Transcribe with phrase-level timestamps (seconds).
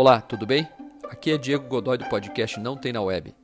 [0.00, 0.68] Olá, tudo bem?
[1.10, 3.34] Aqui é Diego Godoy do podcast Não Tem na Web.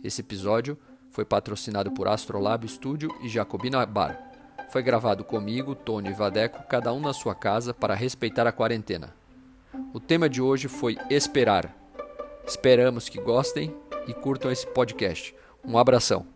[0.00, 0.78] Esse episódio
[1.10, 4.16] foi patrocinado por Astrolab Studio e Jacobina Bar.
[4.70, 9.12] Foi gravado comigo, Tony e Vadeco, cada um na sua casa para respeitar a quarentena.
[9.92, 11.76] O tema de hoje foi esperar.
[12.46, 13.74] Esperamos que gostem
[14.06, 15.34] e curtam esse podcast.
[15.64, 16.28] Um abração.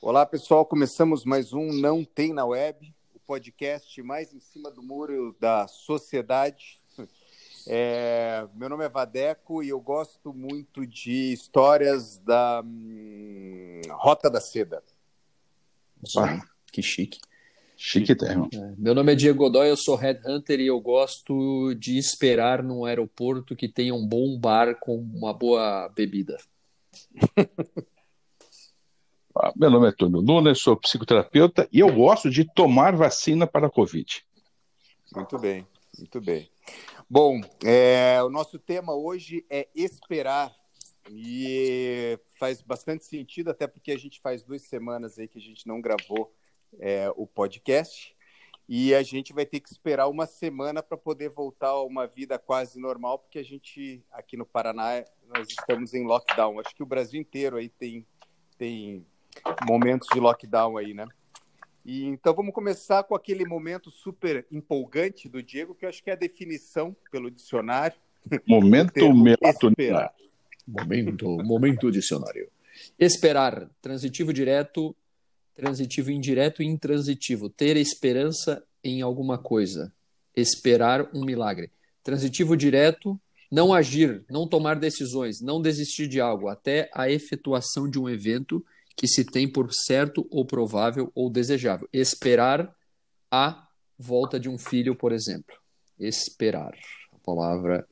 [0.00, 2.94] Olá pessoal, começamos mais um Não Tem na Web,
[3.32, 6.78] podcast mais em cima do muro da sociedade.
[7.66, 14.38] É, meu nome é Vadeco e eu gosto muito de histórias da hum, Rota da
[14.38, 14.82] Seda.
[16.18, 17.18] Ah, que chique.
[17.74, 18.50] Chique termo.
[18.52, 22.84] É, meu nome é Diego Godoy, eu sou headhunter e eu gosto de esperar num
[22.84, 26.36] aeroporto que tenha um bom bar com uma boa bebida.
[29.34, 33.66] Ah, meu nome é Tônio Luna, sou psicoterapeuta e eu gosto de tomar vacina para
[33.66, 34.22] a Covid.
[35.14, 35.66] Muito bem,
[35.98, 36.50] muito bem.
[37.08, 40.52] Bom, é, o nosso tema hoje é esperar.
[41.10, 45.66] E faz bastante sentido, até porque a gente faz duas semanas aí que a gente
[45.66, 46.32] não gravou
[46.78, 48.14] é, o podcast.
[48.68, 52.38] E a gente vai ter que esperar uma semana para poder voltar a uma vida
[52.38, 56.60] quase normal, porque a gente, aqui no Paraná, nós estamos em lockdown.
[56.60, 58.06] Acho que o Brasil inteiro aí tem,
[58.56, 59.04] tem
[59.66, 61.06] momentos de lockdown aí, né?
[61.84, 66.10] E, então vamos começar com aquele momento super empolgante do Diego, que eu acho que
[66.10, 67.96] é a definição pelo dicionário.
[68.46, 70.10] Momento melatonina.
[70.66, 72.48] Momento, momento dicionário.
[72.98, 74.94] Esperar, transitivo direto,
[75.56, 77.50] transitivo indireto e intransitivo.
[77.50, 79.92] Ter esperança em alguma coisa.
[80.36, 81.70] Esperar um milagre.
[82.04, 87.98] Transitivo direto, não agir, não tomar decisões, não desistir de algo, até a efetuação de
[87.98, 88.64] um evento
[88.96, 91.88] que se tem por certo ou provável ou desejável.
[91.92, 92.74] Esperar
[93.30, 93.66] a
[93.98, 95.56] volta de um filho, por exemplo.
[95.98, 96.74] Esperar.
[97.12, 97.86] A palavra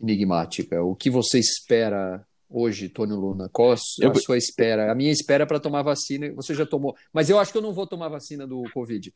[0.00, 0.82] enigmática.
[0.82, 3.48] O que você espera hoje, Tony Luna?
[3.52, 4.10] Qual a sua, eu...
[4.10, 4.90] a sua espera?
[4.90, 6.32] A minha espera é para tomar vacina.
[6.34, 6.96] Você já tomou.
[7.12, 9.12] Mas eu acho que eu não vou tomar vacina do Covid.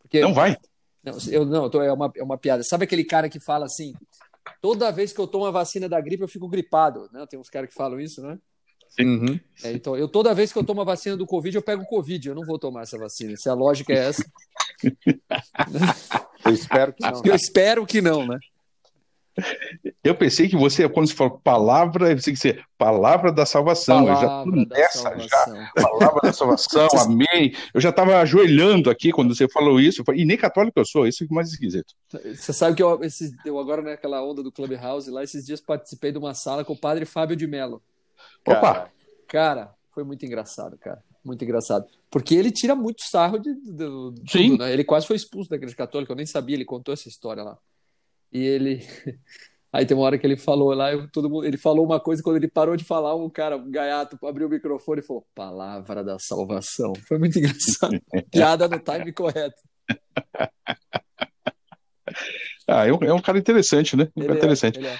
[0.00, 0.20] Porque...
[0.20, 0.56] Não vai?
[1.02, 2.62] Não, eu, não tô, é, uma, é uma piada.
[2.64, 3.92] Sabe aquele cara que fala assim:
[4.60, 7.08] toda vez que eu tomo a vacina da gripe eu fico gripado?
[7.12, 7.24] Né?
[7.28, 8.38] Tem uns caras que falam isso, né?
[8.98, 9.38] Uhum.
[9.62, 11.86] É, então, eu toda vez que eu tomo a vacina do Covid, eu pego o
[11.86, 12.28] Covid.
[12.28, 13.36] Eu não vou tomar essa vacina.
[13.36, 14.24] Se a lógica é essa.
[16.44, 17.22] eu espero que não.
[17.24, 18.38] Eu espero que não, né?
[20.02, 24.04] Eu pensei que você, quando você falou palavra, você que ser palavra da salvação.
[24.04, 25.72] Palavra eu já nessa já.
[25.74, 27.54] Palavra da salvação, amém.
[27.72, 30.02] Eu já estava ajoelhando aqui quando você falou isso.
[30.14, 31.94] E nem católico eu sou, isso é mais esquisito.
[32.34, 36.10] Você sabe que eu, esses, eu agora naquela onda do Clubhouse lá, esses dias participei
[36.10, 37.82] de uma sala com o padre Fábio de Mello.
[38.46, 38.90] Opa!
[39.26, 41.02] Cara, foi muito engraçado, cara.
[41.24, 41.86] Muito engraçado.
[42.10, 44.50] Porque ele tira muito sarro de, de, de Sim.
[44.50, 44.72] Tudo, né?
[44.72, 47.58] Ele quase foi expulso da igreja católica, eu nem sabia, ele contou essa história lá.
[48.32, 48.80] E ele.
[49.70, 52.22] Aí tem uma hora que ele falou lá, eu, todo mundo, ele falou uma coisa,
[52.22, 56.02] quando ele parou de falar, um cara, um gaiato, abriu o microfone e falou: Palavra
[56.02, 56.94] da salvação.
[57.06, 58.00] Foi muito engraçado.
[58.32, 59.62] Piada no time correto.
[62.70, 64.04] Ah, é um, é um cara interessante, né?
[64.14, 64.86] Um ele cara é, interessante.
[64.86, 64.98] É.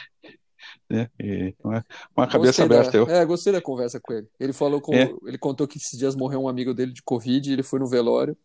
[0.90, 1.10] Né?
[1.20, 1.84] E uma,
[2.16, 3.04] uma cabeça aberta.
[3.04, 4.26] Da, é, gostei da conversa com ele.
[4.40, 5.12] Ele falou com, É.
[5.26, 7.86] ele contou que esses dias morreu um amigo dele de Covid, e ele foi no
[7.86, 8.36] velório.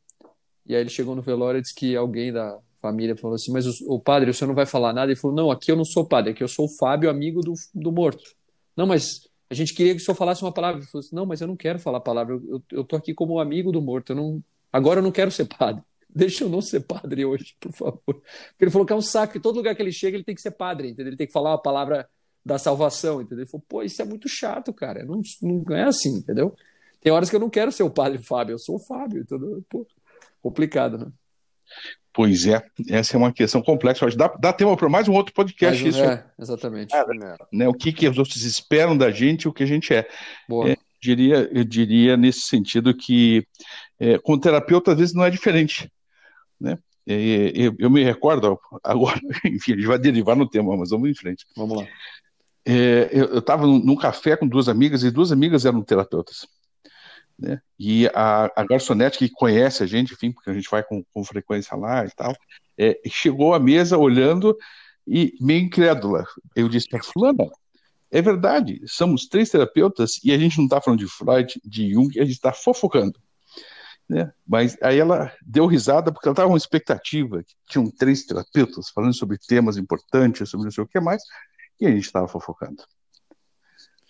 [0.66, 3.66] E aí ele chegou no velório e disse que alguém da família falou assim: Mas
[3.66, 5.12] o, o padre, o senhor não vai falar nada?
[5.12, 7.54] Ele falou: Não, aqui eu não sou padre, aqui eu sou o Fábio, amigo do,
[7.74, 8.24] do morto.
[8.76, 10.82] Não, mas a gente queria que o senhor falasse uma palavra.
[10.82, 13.14] Ele falou assim: Não, mas eu não quero falar palavra, eu, eu, eu tô aqui
[13.14, 14.12] como amigo do morto.
[14.12, 15.82] Eu não, agora eu não quero ser padre.
[16.14, 18.02] Deixa eu não ser padre hoje, por favor.
[18.06, 18.24] Porque
[18.62, 20.42] ele falou que é um saco, que todo lugar que ele chega ele tem que
[20.42, 21.08] ser padre, entendeu?
[21.08, 22.08] Ele tem que falar uma palavra
[22.46, 23.44] da salvação, entendeu?
[23.44, 25.06] Ele falou, pô, isso é muito chato, cara.
[25.06, 26.56] Não, não é assim, entendeu?
[27.02, 29.64] Tem horas que eu não quero ser o padre Fábio, eu sou o Fábio, entendeu?
[29.70, 29.86] Pô,
[30.42, 31.08] complicado, né?
[32.14, 34.06] Pois é, essa é uma questão complexa.
[34.16, 36.04] Dá, dá tema para mais um outro podcast, Mas, isso.
[36.04, 36.94] é, exatamente.
[37.52, 37.68] Né?
[37.68, 40.08] O que, que os outros esperam da gente e o que a gente é.
[40.48, 40.70] Boa.
[40.70, 43.48] É, diria, eu diria nesse sentido que
[44.00, 45.92] é, com o terapeuta às vezes não é diferente.
[46.62, 46.78] Né?
[47.08, 51.10] É, eu, eu me recordo, agora, enfim, a gente vai derivar no tema, mas vamos
[51.10, 51.48] em frente.
[51.58, 51.88] Vamos lá.
[52.66, 56.48] É, eu estava num, café com duas amigas e duas amigas eram terapeutas.
[57.38, 57.62] Né?
[57.78, 61.24] E a, a garçonete que conhece a gente, enfim, porque a gente vai com, com
[61.24, 62.36] frequência lá e tal,
[62.78, 64.58] é, chegou à mesa olhando
[65.06, 66.26] e meio incrédula.
[66.56, 67.50] Eu disse para fulana,
[68.10, 72.20] é verdade, somos três terapeutas e a gente não está falando de Freud, de Jung,
[72.20, 73.20] a gente está fofocando.
[74.08, 74.32] Né?
[74.46, 79.16] Mas aí ela deu risada porque ela estava com expectativa que tinham três terapeutas falando
[79.16, 81.24] sobre temas importantes, sobre não sei o que mais,
[81.86, 82.84] a gente estava fofocando.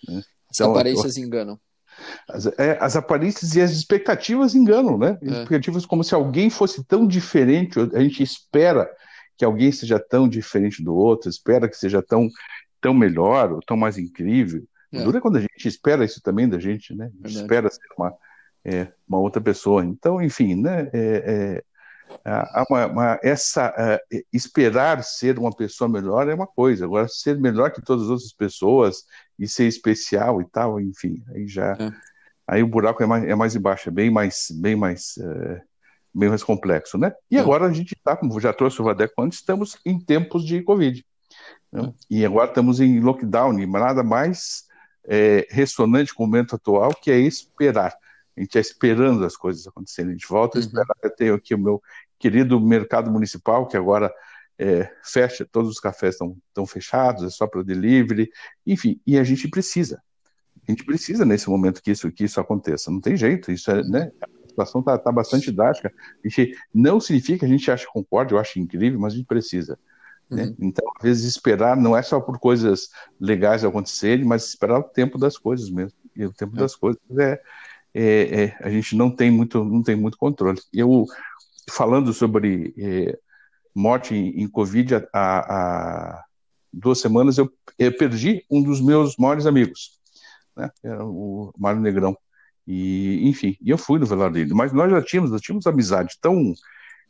[0.08, 0.22] Né?
[0.50, 1.58] As aparências enganam.
[2.28, 5.18] As, é, as aparências e as expectativas enganam, né?
[5.22, 5.26] É.
[5.26, 8.90] Expectativas como se alguém fosse tão diferente, a gente espera
[9.36, 12.28] que alguém seja tão diferente do outro, espera que seja tão,
[12.80, 14.64] tão melhor ou tão mais incrível.
[14.92, 15.02] É.
[15.02, 17.10] Dura quando a gente espera isso também da gente, né?
[17.22, 18.14] A gente espera ser uma,
[18.64, 19.84] é, uma outra pessoa.
[19.84, 20.88] Então, enfim, né?
[20.92, 21.64] É,
[22.24, 27.38] é uma, uma, essa uh, esperar ser uma pessoa melhor é uma coisa, agora ser
[27.38, 29.04] melhor que todas as outras pessoas
[29.38, 31.92] e ser especial e tal, enfim, aí já é.
[32.46, 35.60] aí o buraco é mais, é mais embaixo, é bem mais bem mais uh,
[36.14, 37.12] bem mais complexo, né?
[37.30, 37.40] E é.
[37.40, 41.04] agora a gente está, como já trouxe o Vadeco antes, estamos em tempos de Covid.
[41.72, 41.82] Né?
[41.82, 41.92] É.
[42.08, 44.64] E agora estamos em lockdown, e nada mais
[45.06, 47.94] é, ressonante com o momento atual que é esperar.
[48.36, 50.10] A gente está esperando as coisas acontecerem.
[50.10, 50.64] A gente volta uhum.
[50.64, 50.96] a esperar.
[51.02, 51.82] Eu tenho aqui o meu
[52.18, 54.12] querido mercado municipal, que agora
[54.58, 58.30] é, fecha, todos os cafés estão fechados, é só para delivery,
[58.66, 60.02] enfim, e a gente precisa.
[60.66, 62.90] A gente precisa nesse momento que isso, que isso aconteça.
[62.90, 64.10] Não tem jeito, isso é, né?
[64.22, 65.92] A situação está tá bastante drástica.
[66.24, 69.26] A gente, não significa que a gente acha concorda, eu acho incrível, mas a gente
[69.26, 69.78] precisa.
[70.30, 70.44] Né?
[70.44, 70.56] Uhum.
[70.60, 72.88] Então, às vezes, esperar não é só por coisas
[73.20, 75.98] legais acontecerem, mas esperar o tempo das coisas mesmo.
[76.16, 76.60] E o tempo é.
[76.60, 77.40] das coisas é,
[77.92, 80.60] é, é, a gente não tem muito, não tem muito controle.
[80.72, 81.04] Eu,
[81.70, 83.18] falando sobre é,
[83.74, 86.24] morte em, Covid há,
[86.72, 89.98] duas semanas, eu, eu, perdi um dos meus maiores amigos,
[90.56, 90.70] né?
[90.82, 92.16] Era o Mário Negrão.
[92.66, 94.54] E, enfim, eu fui no velório dele.
[94.54, 96.54] Mas nós já tínhamos, nós tínhamos amizade tão,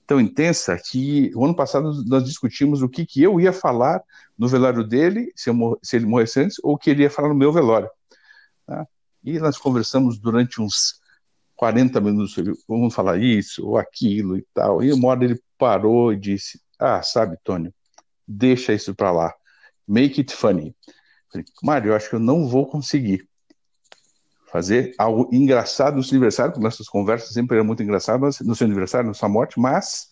[0.06, 4.02] tão intensa que o ano passado nós discutimos o que, que eu ia falar
[4.36, 7.28] no velório dele, se, eu, se ele morresse antes, ou o que ele ia falar
[7.28, 7.88] no meu velório.
[8.66, 8.86] Tá?
[9.22, 11.00] E nós conversamos durante uns
[11.56, 12.34] 40 minutos
[12.68, 14.82] vamos falar isso ou aquilo e tal.
[14.82, 17.72] E uma hora ele parou e disse: Ah, sabe, Tônio,
[18.26, 19.34] deixa isso para lá.
[19.86, 20.74] Make it funny.
[21.30, 23.28] Falei, Mário, eu acho que eu não vou conseguir
[24.50, 28.66] fazer algo engraçado no seu aniversário, porque nossas conversas sempre eram muito engraçadas no seu
[28.66, 30.08] aniversário, na sua morte, mas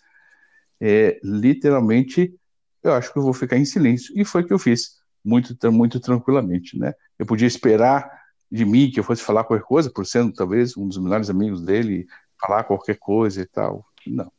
[0.81, 2.35] é, literalmente
[2.83, 4.13] eu acho que eu vou ficar em silêncio.
[4.19, 6.77] E foi o que eu fiz, muito, muito tranquilamente.
[6.77, 6.93] Né?
[7.19, 8.11] Eu podia esperar
[8.53, 11.63] de mim que eu fosse falar qualquer coisa, por sendo talvez um dos melhores amigos
[11.63, 12.07] dele,
[12.39, 13.83] falar qualquer coisa e tal.
[14.07, 14.31] Não.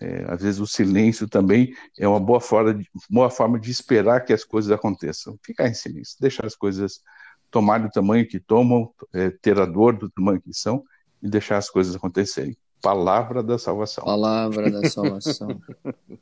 [0.00, 4.24] É, às vezes o silêncio também é uma boa forma, de, boa forma de esperar
[4.24, 5.38] que as coisas aconteçam.
[5.44, 7.02] Ficar em silêncio, deixar as coisas
[7.50, 10.82] tomarem o tamanho que tomam, é, ter a dor do tamanho que são
[11.22, 12.56] e deixar as coisas acontecerem.
[12.80, 14.02] Palavra da salvação.
[14.02, 15.60] Palavra da salvação.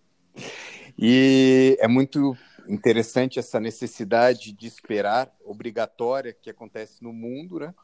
[0.99, 2.37] e é muito
[2.69, 7.75] interessante essa necessidade de esperar, obrigatória, que acontece no mundo, né?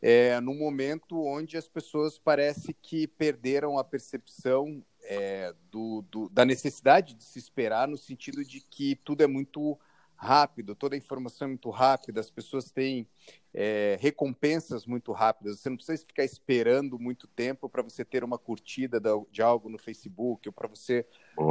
[0.00, 6.44] É, no momento onde as pessoas parece que perderam a percepção é, do, do, da
[6.44, 9.78] necessidade de se esperar, no sentido de que tudo é muito
[10.16, 13.08] rápido, toda a informação é muito rápida, as pessoas têm
[13.52, 15.58] é, recompensas muito rápidas.
[15.58, 19.00] Você não precisa ficar esperando muito tempo para você ter uma curtida
[19.30, 21.04] de algo no Facebook ou para você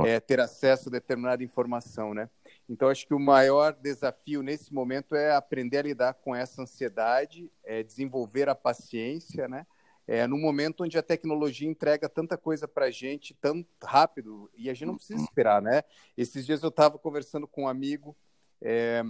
[0.06, 2.30] é, ter acesso a determinada informação, né?
[2.72, 7.52] Então, acho que o maior desafio nesse momento é aprender a lidar com essa ansiedade,
[7.66, 9.68] é desenvolver a paciência, né?
[10.08, 14.70] É, no momento onde a tecnologia entrega tanta coisa para a gente tão rápido e
[14.70, 15.84] a gente não precisa esperar, né?
[16.16, 18.16] Esses dias eu estava conversando com um amigo
[18.62, 19.04] é,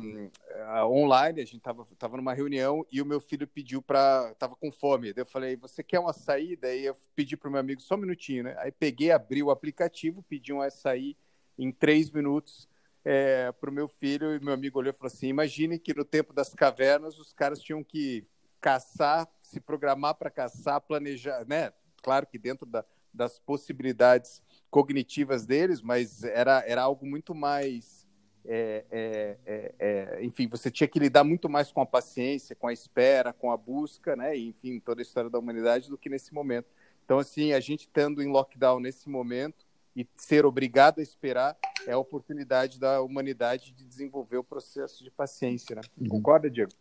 [0.83, 4.31] online, a gente estava tava numa reunião e o meu filho pediu para.
[4.31, 5.13] estava com fome.
[5.13, 6.55] Daí eu falei, você quer um açaí?
[6.55, 8.55] Daí eu pedi para o meu amigo só um minutinho, né?
[8.57, 11.15] Aí peguei, abri o aplicativo, pedi um açaí
[11.59, 12.70] em três minutos
[13.03, 16.05] é, para o meu filho e meu amigo olhou e falou assim: imagine que no
[16.05, 18.25] tempo das cavernas os caras tinham que
[18.59, 21.73] caçar, se programar para caçar, planejar, né?
[22.03, 28.07] Claro que dentro da, das possibilidades cognitivas deles, mas era, era algo muito mais
[28.45, 32.67] é, é, é, é, enfim, você tinha que lidar muito mais com a paciência, com
[32.67, 34.35] a espera, com a busca, né?
[34.37, 36.67] Enfim, toda a história da humanidade do que nesse momento.
[37.05, 41.91] Então, assim, a gente estando em lockdown nesse momento e ser obrigado a esperar é
[41.91, 45.81] a oportunidade da humanidade de desenvolver o processo de paciência, né?
[45.99, 46.07] Uhum.
[46.07, 46.71] Concorda, Diego?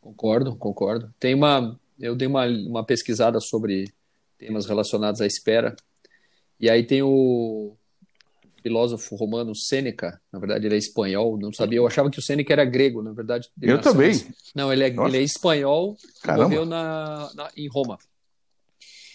[0.00, 1.12] Concordo, concordo.
[1.18, 3.92] Tem uma, eu dei uma, uma pesquisada sobre
[4.38, 5.74] temas relacionados à espera
[6.60, 7.76] e aí tem o
[8.62, 12.52] filósofo romano Sêneca, na verdade ele é espanhol, não sabia, eu achava que o Sêneca
[12.52, 13.48] era grego, na verdade.
[13.60, 14.12] Eu também.
[14.54, 16.44] Não, ele é, ele é espanhol, Caramba.
[16.44, 17.98] morreu na, na, em Roma.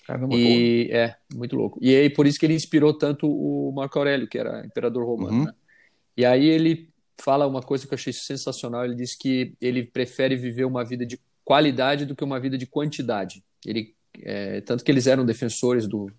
[0.06, 1.80] Caramba, e é muito louco.
[1.82, 5.38] E aí por isso que ele inspirou tanto o Marco Aurélio, que era imperador romano.
[5.38, 5.46] Uhum.
[5.46, 5.54] Né?
[6.18, 8.84] E aí ele fala uma coisa que eu achei sensacional.
[8.84, 12.66] Ele diz que ele prefere viver uma vida de qualidade do que uma vida de
[12.66, 13.44] quantidade.
[13.66, 16.12] Ele é, tanto que eles eram defensores do,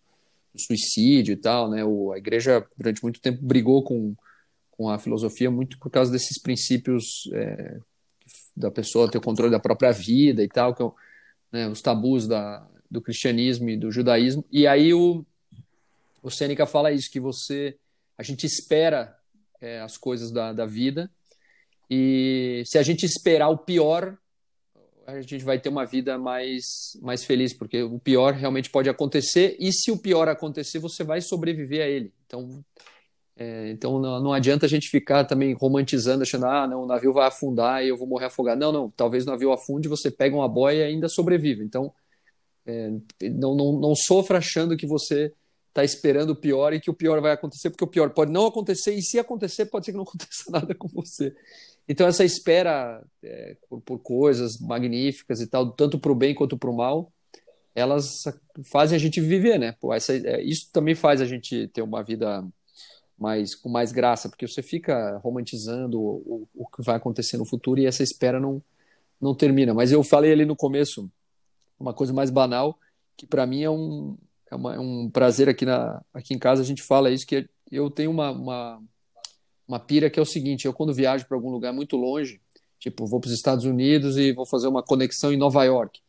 [0.52, 1.84] do suicídio e tal, né?
[1.84, 4.14] O, a igreja durante muito tempo brigou com,
[4.70, 7.78] com a filosofia muito por causa desses princípios é,
[8.56, 10.86] da pessoa ter o controle da própria vida e tal, que é
[11.52, 14.44] né, os tabus da, do cristianismo e do judaísmo.
[14.50, 15.24] E aí o,
[16.22, 17.76] o Sêneca fala isso, que você,
[18.16, 19.16] a gente espera
[19.60, 21.10] é, as coisas da, da vida
[21.90, 24.16] e se a gente esperar o pior,
[25.06, 29.56] a gente vai ter uma vida mais, mais feliz, porque o pior realmente pode acontecer,
[29.60, 32.12] e se o pior acontecer, você vai sobreviver a ele.
[32.26, 32.64] Então,
[33.36, 37.12] é, então não, não, adianta a gente ficar também romantizando, achando, ah, não, o navio
[37.12, 38.58] vai afundar e eu vou morrer afogado.
[38.58, 41.62] Não, não, talvez o navio afunde, você pega uma boia e ainda sobrevive.
[41.62, 41.92] Então,
[42.66, 42.90] é,
[43.30, 45.32] não, não, não sofra achando que você
[45.68, 48.46] está esperando o pior e que o pior vai acontecer, porque o pior pode não
[48.46, 51.34] acontecer, e se acontecer, pode ser que não aconteça nada com você.
[51.88, 56.56] Então, essa espera é, por, por, coisas magníficas e tal, tanto para o bem quanto
[56.56, 57.12] para o mal,
[57.74, 58.22] elas
[58.70, 59.72] fazem a gente viver, né?
[59.80, 62.46] Pô, essa, é, isso também faz a gente ter uma vida
[63.18, 67.44] mais com mais graça, porque você fica romantizando o, o, o que vai acontecer no
[67.44, 68.62] futuro e essa espera não,
[69.20, 69.74] não termina.
[69.74, 71.10] Mas eu falei ali no começo
[71.84, 72.78] uma coisa mais banal,
[73.16, 74.16] que para mim é um,
[74.50, 77.48] é, uma, é, um prazer aqui, na, aqui em casa, a gente fala isso, que
[77.70, 78.82] eu tenho uma, uma
[79.66, 82.40] uma pira que é o seguinte: eu, quando viajo para algum lugar muito longe,
[82.78, 86.00] tipo, vou para os Estados Unidos e vou fazer uma conexão em Nova York,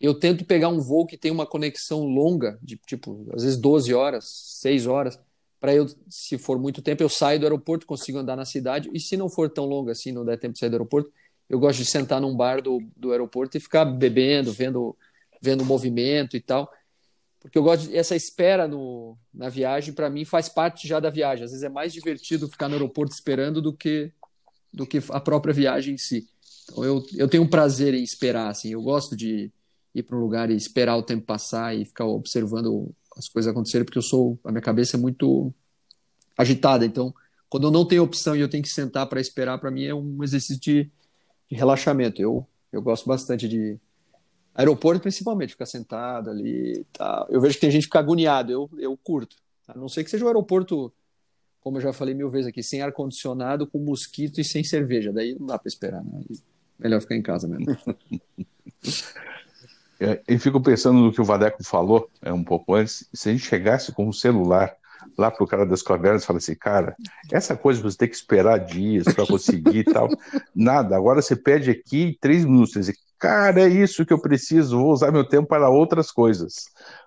[0.00, 3.92] eu tento pegar um voo que tem uma conexão longa, de tipo, às vezes 12
[3.94, 4.24] horas,
[4.60, 5.18] 6 horas,
[5.60, 8.98] para eu, se for muito tempo, eu saio do aeroporto, consigo andar na cidade, e
[8.98, 11.12] se não for tão longa assim, não der tempo de sair do aeroporto,
[11.48, 14.96] eu gosto de sentar num bar do, do aeroporto e ficar bebendo, vendo,
[15.42, 16.72] vendo o movimento e tal
[17.42, 21.10] porque eu gosto de, essa espera no, na viagem para mim faz parte já da
[21.10, 21.44] viagem.
[21.44, 24.12] Às vezes é mais divertido ficar no aeroporto esperando do que
[24.72, 26.26] do que a própria viagem em si.
[26.64, 28.70] Então eu, eu tenho um prazer em esperar assim.
[28.70, 29.50] Eu gosto de
[29.92, 33.84] ir para um lugar e esperar o tempo passar e ficar observando as coisas acontecerem
[33.84, 35.52] porque eu sou a minha cabeça é muito
[36.38, 36.86] agitada.
[36.86, 37.12] Então
[37.50, 39.94] quando eu não tenho opção e eu tenho que sentar para esperar, para mim é
[39.94, 40.90] um exercício de,
[41.50, 42.22] de relaxamento.
[42.22, 43.78] Eu eu gosto bastante de
[44.54, 47.26] Aeroporto, principalmente, ficar sentado ali tá.
[47.30, 49.36] Eu vejo que tem gente que fica agoniado, eu, eu curto.
[49.66, 50.92] A não ser que seja um aeroporto,
[51.60, 55.12] como eu já falei mil vezes aqui, sem ar-condicionado, com mosquito e sem cerveja.
[55.12, 56.20] Daí não dá para esperar, né?
[56.78, 57.66] Melhor ficar em casa mesmo.
[59.98, 63.08] é, eu fico pensando no que o Vadeco falou é, um pouco antes.
[63.14, 64.76] Se a gente chegasse com um celular
[65.16, 66.96] lá pro cara das cavernas e fala assim, cara,
[67.30, 70.08] essa coisa você tem que esperar dias para conseguir e tal.
[70.54, 74.80] Nada, agora você pede aqui três minutos, você diz, cara, é isso que eu preciso,
[74.80, 76.64] vou usar meu tempo para outras coisas.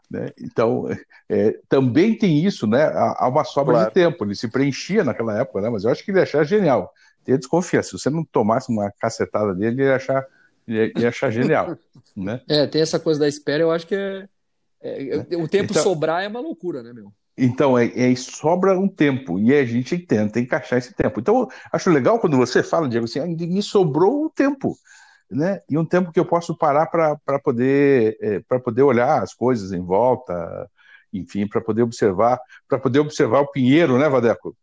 [0.10, 0.30] Né?
[0.40, 0.88] Então,
[1.28, 2.86] é, também tem isso, né?
[2.86, 3.90] Há, uma sobra claro.
[3.90, 5.70] de tempo, ele se preenchia naquela época, né?
[5.70, 6.90] Mas eu acho que ele ia achar genial.
[7.26, 10.26] Tenho desconfiar, se você não tomasse uma cacetada dele, ele ia achar,
[10.66, 11.78] ia, ia achar genial.
[12.16, 12.40] né?
[12.48, 14.28] É, tem essa coisa da espera, eu acho que é,
[14.82, 17.12] é, é o tempo então, sobrar é uma loucura, né, meu?
[17.38, 21.20] Então, é, é, sobra um tempo e a gente tenta encaixar esse tempo.
[21.20, 24.78] Então, acho legal quando você fala, Diego, assim, ah, me sobrou um tempo
[25.30, 25.62] né?
[25.70, 29.72] E um tempo que eu posso parar para poder é, para poder olhar as coisas
[29.72, 30.70] em volta,
[31.12, 34.56] enfim, para poder observar, para poder observar o pinheiro, né, Vadeco?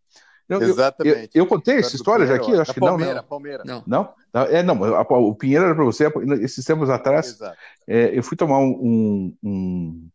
[0.49, 1.31] Eu, Exatamente.
[1.35, 3.63] Eu, eu contei essa história já aqui, acho que Palmeira, não, Palmeira.
[3.65, 3.83] Não.
[3.87, 4.15] não.
[4.47, 7.39] É, não, o Pinheiro era para você, esses tempos atrás,
[7.87, 10.09] é, eu fui tomar um, um,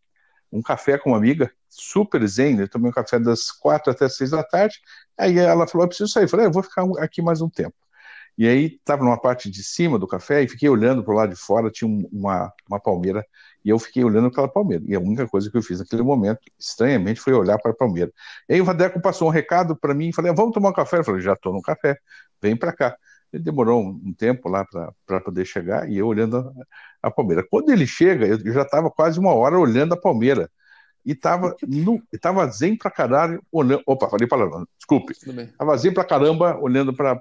[0.52, 4.32] um, café com uma amiga, super zen, eu tomei um café das quatro até seis
[4.32, 4.80] da tarde,
[5.18, 7.50] aí ela falou, eu preciso sair, eu falei, ah, eu vou ficar aqui mais um
[7.50, 7.76] tempo.
[8.38, 11.34] E aí estava numa parte de cima do café e fiquei olhando para o lado
[11.34, 13.26] de fora, tinha uma, uma palmeira,
[13.66, 14.84] e eu fiquei olhando aquela palmeira.
[14.88, 18.12] E a única coisa que eu fiz naquele momento, estranhamente, foi olhar para a palmeira.
[18.48, 21.00] E aí o Vadeco passou um recado para mim e falei: vamos tomar um café?
[21.00, 21.98] Eu falei: já estou no café,
[22.42, 22.96] vem para cá.
[23.34, 24.66] Ele demorou um, tempo lá
[25.06, 27.44] para poder chegar e eu olhando a, a palmeira.
[27.50, 30.50] Quando ele chega, eu, eu já estava quase uma hora olhando a palmeira
[31.06, 33.82] e estava no, tava zen pra caralho, olhando.
[33.86, 35.14] Opa, falei palavrão, desculpe.
[35.58, 37.20] Tava zen pra caramba, olhando para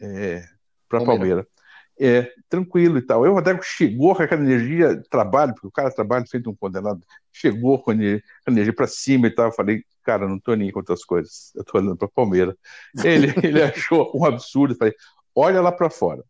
[0.00, 0.44] é,
[0.88, 1.46] para Palmeiras.
[1.98, 3.24] É, tranquilo e tal.
[3.24, 7.00] Eu até chegou com aquela energia, trabalho, porque o cara trabalha feito um condenado,
[7.32, 9.46] chegou com a energia para cima e tal.
[9.46, 12.54] Eu falei, cara, não estou nem com outras coisas, eu estou olhando para Palmeiras.
[13.04, 14.94] Ele, ele achou um absurdo, falei,
[15.34, 16.24] olha lá para fora.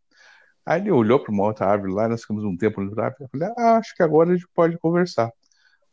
[0.67, 3.29] Aí ele olhou para uma outra árvore lá, nós ficamos um tempo no árvore, eu
[3.29, 5.31] falei, ah, acho que agora a gente pode conversar.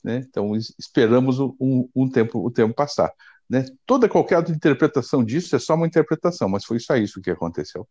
[0.03, 0.25] Né?
[0.27, 3.11] Então esperamos um, um tempo, o tempo passar.
[3.51, 3.65] Né?
[3.85, 7.85] Toda qualquer outra interpretação disso é só uma interpretação, mas foi só isso que aconteceu.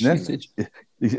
[0.00, 0.14] Né?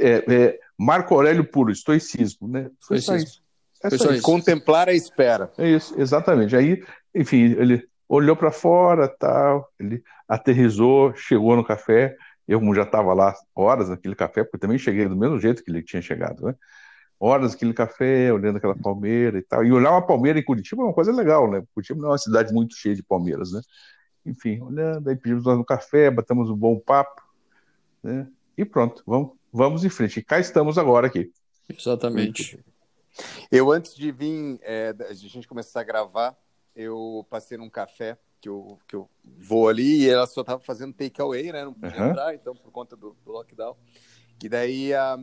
[0.02, 2.48] É, é, Marco Aurélio puro, estoicismo.
[2.48, 2.64] Né?
[2.82, 3.44] Foi, foi só isso.
[3.84, 4.24] É foi só isso.
[4.24, 5.52] Contemplar a espera.
[5.56, 6.56] É isso, exatamente.
[6.56, 12.16] Aí, enfim, ele olhou para fora, tal, ele aterrizou, chegou no café.
[12.48, 15.70] Eu, como já estava lá horas naquele café, porque também cheguei do mesmo jeito que
[15.70, 16.56] ele tinha chegado, né?
[17.26, 19.64] Horas naquele café, olhando aquela palmeira e tal.
[19.66, 21.64] E olhar uma palmeira em Curitiba é uma coisa legal, né?
[21.74, 23.62] Curitiba não é uma cidade muito cheia de palmeiras, né?
[24.26, 27.22] Enfim, olhando, aí pedimos nós no café, batemos um bom papo,
[28.04, 28.28] né?
[28.58, 30.20] E pronto, vamos, vamos em frente.
[30.20, 31.32] E cá estamos agora aqui.
[31.68, 32.64] Exatamente.
[33.52, 36.36] Eu, antes de vir, é, a gente começar a gravar,
[36.76, 40.94] eu passei num café que eu, que eu vou ali e ela só estava fazendo
[40.94, 41.66] takeaway, né?
[41.66, 42.10] Não podia uhum.
[42.10, 43.76] entrar, então, por conta do, do lockdown.
[44.44, 45.18] E daí a,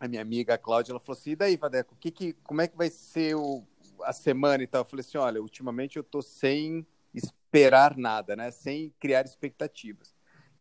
[0.00, 2.66] a, minha amiga a Cláudia, ela falou assim, e daí, Vadeco, que que, como é
[2.66, 3.62] que vai ser o,
[4.02, 4.80] a semana e tal?
[4.80, 8.50] Eu falei assim, olha, ultimamente eu tô sem esperar nada, né?
[8.50, 10.14] Sem criar expectativas.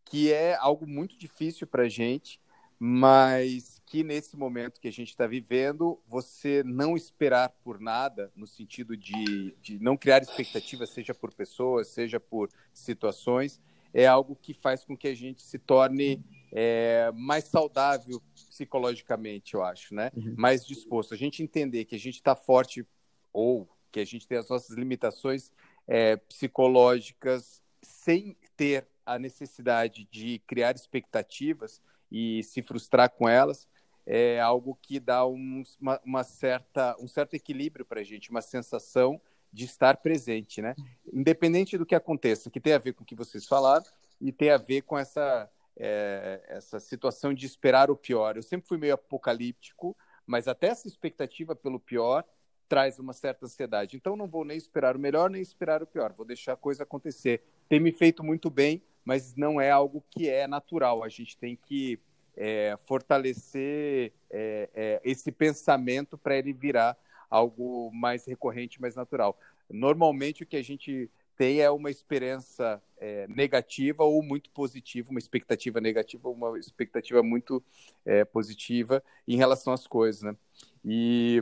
[0.04, 2.42] Que é algo muito difícil para gente,
[2.78, 8.48] mas que nesse momento que a gente está vivendo, você não esperar por nada, no
[8.48, 13.60] sentido de, de não criar expectativas, seja por pessoas, seja por situações,
[13.94, 19.64] é algo que faz com que a gente se torne é, mais saudável psicologicamente, eu
[19.64, 20.12] acho, né?
[20.16, 20.36] Uhum.
[20.38, 21.14] Mais disposto.
[21.14, 22.86] A gente entender que a gente está forte
[23.32, 25.52] ou que a gente tem as nossas limitações
[25.88, 33.68] é, psicológicas sem ter a necessidade de criar expectativas e se frustrar com elas
[34.06, 38.42] é algo que dá um, uma, uma, certa, um certo equilíbrio para a gente, uma
[38.42, 39.22] sensação
[39.54, 40.76] de estar presente, né?
[41.14, 43.86] Independente do que aconteça, que tem a ver com o que vocês falaram
[44.20, 45.48] e tem a ver com essa,
[45.80, 48.36] é, essa situação de esperar o pior.
[48.36, 49.96] Eu sempre fui meio apocalíptico,
[50.28, 52.24] mas até essa expectativa pelo pior
[52.68, 53.96] traz uma certa ansiedade.
[53.96, 56.14] Então não vou nem esperar o melhor, nem esperar o pior.
[56.14, 57.44] Vou deixar a coisa acontecer.
[57.68, 61.04] Tem me feito muito bem, mas não é algo que é natural.
[61.04, 62.00] A gente tem que
[62.38, 66.96] é, fortalecer é, é, esse pensamento para ele virar
[67.30, 69.40] algo mais recorrente, mais natural.
[69.70, 71.10] Normalmente o que a gente
[71.40, 77.24] tem é uma experiência é, negativa ou muito positiva, uma expectativa negativa ou uma expectativa
[77.24, 77.64] muito
[78.06, 80.36] é, positiva em relação às coisas, né?
[80.84, 81.42] E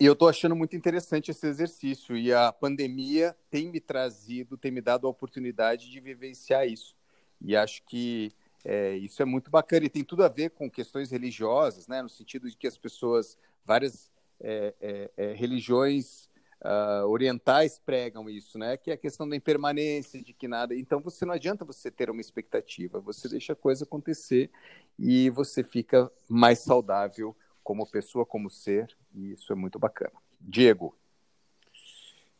[0.00, 4.72] e eu estou achando muito interessante esse exercício e a pandemia tem me trazido, tem
[4.72, 6.96] me dado a oportunidade de vivenciar isso.
[7.40, 8.32] E acho que
[8.64, 12.02] é, isso é muito bacana e tem tudo a ver com questões religiosas, né?
[12.02, 16.28] No sentido de que as pessoas, várias é, é, é religiões
[16.64, 18.76] uh, orientais pregam isso, né?
[18.76, 20.74] Que é a questão da impermanência, de que nada.
[20.74, 24.50] Então você não adianta você ter uma expectativa, você deixa a coisa acontecer
[24.98, 30.12] e você fica mais saudável como pessoa, como ser, e isso é muito bacana.
[30.40, 30.94] Diego.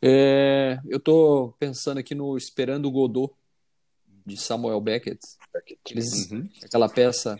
[0.01, 3.33] É, eu estou pensando aqui no Esperando Godot,
[4.25, 5.19] de Samuel Beckett.
[5.89, 6.47] Eles, uhum.
[6.63, 7.37] Aquela peça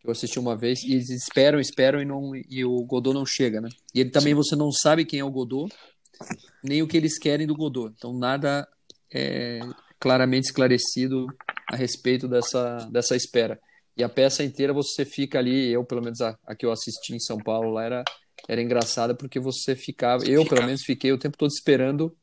[0.00, 3.26] que eu assisti uma vez, e eles esperam, esperam e, não, e o Godot não
[3.26, 3.68] chega, né?
[3.94, 5.72] E ele também, você não sabe quem é o Godot,
[6.62, 7.94] nem o que eles querem do Godot.
[7.96, 8.68] Então, nada
[9.12, 9.60] é
[9.98, 11.26] claramente esclarecido
[11.70, 13.60] a respeito dessa, dessa espera.
[13.96, 17.14] E a peça inteira você fica ali, eu pelo menos a, a que eu assisti
[17.14, 18.04] em São Paulo lá era,
[18.48, 22.16] era engraçada porque você ficava, eu pelo menos fiquei o tempo todo esperando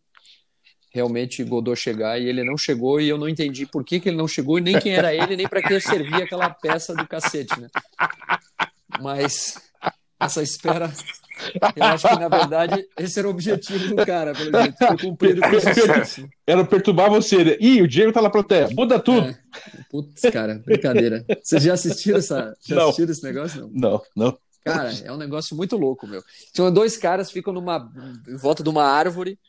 [0.91, 4.17] realmente Godot chegar e ele não chegou e eu não entendi por que, que ele
[4.17, 7.59] não chegou e nem quem era ele, nem para que servia aquela peça do cacete,
[7.59, 7.67] né?
[8.99, 9.66] Mas
[10.19, 10.91] essa espera
[11.75, 14.77] eu acho que, na verdade, esse era o objetivo do cara, pelo jeito.
[14.77, 16.27] Foi cumprido com sucesso.
[16.45, 17.43] Era perturbar você.
[17.43, 17.57] Né?
[17.59, 18.69] Ih, o Diego tá na plateia.
[18.75, 19.27] Muda tudo.
[19.27, 19.37] É.
[19.89, 21.25] Putz, cara, brincadeira.
[21.41, 22.83] Vocês já assistiram, essa, já não.
[22.85, 23.69] assistiram esse negócio?
[23.73, 23.91] Não?
[23.91, 24.37] não, não.
[24.63, 26.21] Cara, é um negócio muito louco, meu.
[26.53, 27.89] Tinha dois caras ficam numa
[28.27, 29.39] em volta de uma árvore,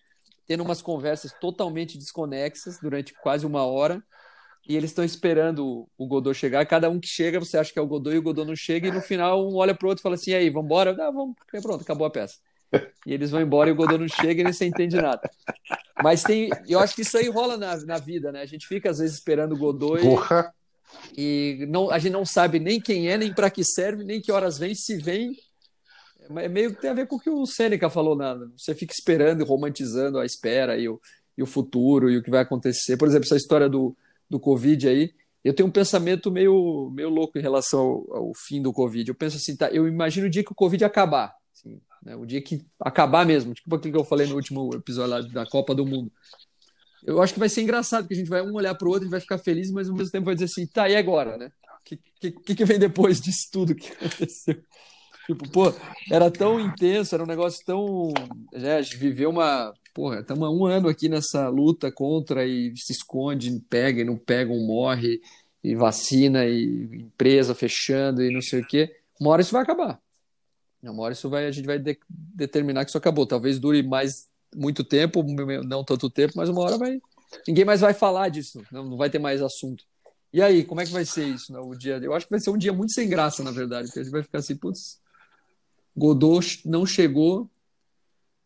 [0.46, 4.00] tendo umas conversas totalmente desconexas durante quase uma hora
[4.68, 6.64] e eles estão esperando o Godot chegar.
[6.66, 8.86] Cada um que chega, você acha que é o Godot e o Godot não chega,
[8.86, 10.90] e no final um olha pro outro e fala assim: e aí, vamos embora?
[10.90, 12.34] Ah, vamos, pronto, acabou a peça.
[13.06, 15.22] E eles vão embora e o Godot não chega e nem se entende nada.
[16.02, 18.42] Mas tem, eu acho que isso aí rola na, na vida, né?
[18.42, 20.02] A gente fica às vezes esperando o Godot
[21.16, 24.20] e, e não, a gente não sabe nem quem é, nem para que serve, nem
[24.20, 25.32] que horas vem, se vem.
[26.36, 28.50] É meio que tem a ver com o que o Sêneca falou, nada.
[28.54, 31.00] Você fica esperando e romantizando a espera e o,
[31.38, 32.98] e o futuro e o que vai acontecer.
[32.98, 33.96] Por exemplo, essa história do,
[34.28, 35.12] do Covid aí,
[35.44, 39.08] eu tenho um pensamento meio, meio louco em relação ao, ao fim do Covid.
[39.08, 42.26] Eu penso assim, tá, eu imagino o dia que o Covid acabar, assim, né, o
[42.26, 45.74] dia que acabar mesmo, tipo aquilo que eu falei no último episódio lá da Copa
[45.74, 46.12] do Mundo.
[47.04, 49.06] Eu acho que vai ser engraçado, que a gente vai um olhar para o outro
[49.06, 51.46] e vai ficar feliz, mas ao mesmo tempo vai dizer assim, tá, e agora, né?
[51.46, 54.60] O que, que, que vem depois disso tudo que aconteceu?
[55.28, 55.74] Tipo, pô,
[56.10, 58.14] era tão intenso, era um negócio tão.
[58.50, 62.72] Né, a gente viveu uma, porra, estamos há um ano aqui nessa luta contra e
[62.74, 65.20] se esconde, pega e não pega, um morre,
[65.62, 66.64] e vacina, e
[66.94, 68.90] empresa fechando e não sei o quê.
[69.20, 70.00] Uma hora isso vai acabar.
[70.82, 73.26] Uma hora isso vai, a gente vai de, determinar que isso acabou.
[73.26, 75.22] Talvez dure mais muito tempo,
[75.62, 76.98] não tanto tempo, mas uma hora vai.
[77.46, 79.84] Ninguém mais vai falar disso, não, não vai ter mais assunto.
[80.32, 81.52] E aí, como é que vai ser isso?
[81.52, 81.98] Né, o dia?
[81.98, 84.12] Eu acho que vai ser um dia muito sem graça, na verdade, porque a gente
[84.12, 84.98] vai ficar assim, putz,
[85.98, 87.50] Godot não chegou,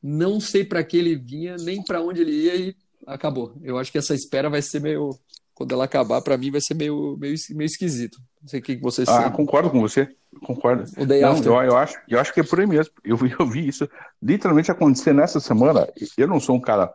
[0.02, 3.54] não sei para que ele vinha, nem para onde ele ia e acabou.
[3.62, 5.10] Eu acho que essa espera vai ser meio.
[5.54, 8.18] Quando ela acabar, para mim vai ser meio, meio, meio esquisito.
[8.40, 10.08] Não sei o que você Ah, concordo com você.
[10.44, 10.84] Concordo.
[10.96, 12.92] O day não, eu, eu, acho, eu acho que é por aí mesmo.
[13.04, 13.88] Eu, vi- eu vi isso
[14.20, 15.86] literalmente acontecer nessa semana.
[16.16, 16.90] Eu não sou um cara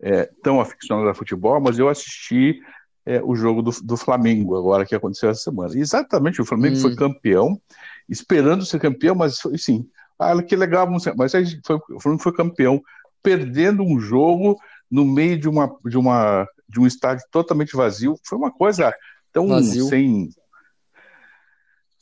[0.00, 2.60] é, tão aficionado a futebol, mas eu assisti
[3.06, 5.76] é, o jogo do, do Flamengo agora que aconteceu essa semana.
[5.76, 6.80] Exatamente, o Flamengo Hum.
[6.82, 7.60] foi campeão,
[8.08, 9.88] esperando ser campeão, mas foi sim.
[10.30, 12.80] Ah, que legal, mas aí foi, o Flamengo foi campeão,
[13.22, 14.56] perdendo um jogo
[14.90, 18.18] no meio de uma de uma de um estádio totalmente vazio.
[18.24, 18.92] Foi uma coisa
[19.32, 19.86] tão Vazio.
[19.86, 20.28] sem,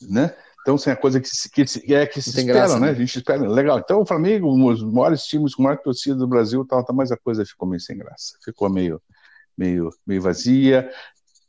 [0.01, 0.33] né?
[0.61, 1.61] Então, sem a coisa que se, que
[1.93, 2.87] é que se espera, graça, né?
[2.87, 2.91] né?
[2.91, 3.47] A gente espera.
[3.47, 3.79] Legal.
[3.79, 7.11] Então, o Flamengo, um dos maiores times com maior torcida do Brasil, tal, tal, mas
[7.11, 8.37] a coisa ficou meio sem graça.
[8.45, 9.01] Ficou meio,
[9.57, 10.89] meio, meio vazia.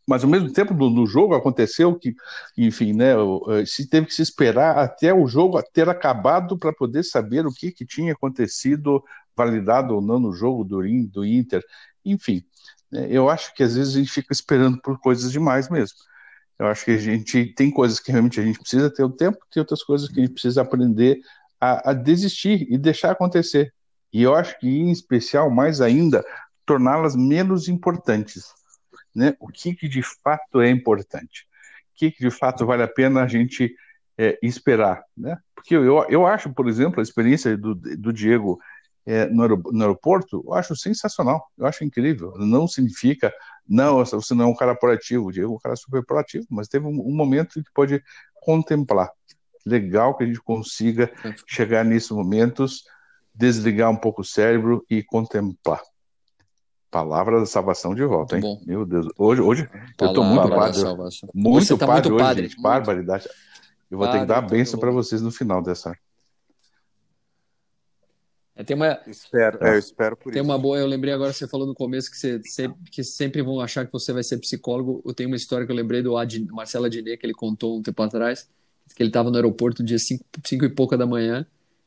[0.06, 2.14] Mas, ao mesmo tempo, no, no jogo aconteceu que,
[2.56, 3.12] enfim, né?
[3.50, 7.52] eh, Se teve que se esperar até o jogo ter acabado para poder saber o
[7.52, 9.02] que, que tinha acontecido,
[9.36, 11.62] validado ou não no jogo do, do Inter.
[12.04, 12.44] Enfim,
[12.90, 15.96] né, eu acho que às vezes a gente fica esperando por coisas demais mesmo.
[16.58, 19.38] Eu acho que a gente tem coisas que realmente a gente precisa ter o tempo,
[19.50, 21.18] tem outras coisas que a gente precisa aprender
[21.60, 23.72] a, a desistir e deixar acontecer.
[24.12, 26.24] E eu acho que, em especial, mais ainda,
[26.66, 28.52] torná-las menos importantes.
[29.14, 29.36] Né?
[29.40, 31.46] O que, que de fato é importante?
[31.94, 33.74] O que, que de fato vale a pena a gente
[34.16, 35.04] é, esperar?
[35.16, 35.36] Né?
[35.54, 38.58] Porque eu, eu acho, por exemplo, a experiência do, do Diego
[39.04, 42.34] é, no, aero- no aeroporto, eu acho sensacional, eu acho incrível.
[42.38, 43.32] Não significa
[43.68, 46.68] não, você não é um cara proativo, o Diego é um cara super proativo, mas
[46.68, 48.02] teve um, um momento que pode
[48.40, 49.10] contemplar.
[49.64, 51.12] Legal que a gente consiga
[51.46, 52.84] chegar nesses momentos,
[53.34, 55.80] desligar um pouco o cérebro e contemplar.
[56.92, 58.60] Palavra da salvação de volta, hein?
[58.66, 60.82] Meu Deus, hoje, hoje eu tô muito padre,
[61.32, 62.62] muito Você tá padre muito hoje, padre, gente, muito.
[62.64, 63.28] barbaridade.
[63.90, 65.96] Eu vou ter que dar a todo benção para vocês no final dessa.
[68.54, 70.50] É, tem uma, Espero, é, eu espero por Tem isso.
[70.50, 73.58] uma boa, eu lembrei agora, você falou no começo que, você sempre, que sempre vão
[73.58, 75.02] achar que você vai ser psicólogo.
[75.02, 77.82] Eu tenho uma história que eu lembrei do Ad, Marcelo Adnet, que ele contou um
[77.82, 78.50] tempo atrás,
[78.94, 81.46] que ele estava no aeroporto dia 5 cinco, e pouca da manhã,